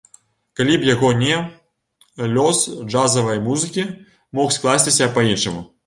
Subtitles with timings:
[0.59, 1.35] Калі б яго не,
[2.39, 3.89] лёс джазавай музыкі
[4.41, 5.61] мог скласціся па-іншаму.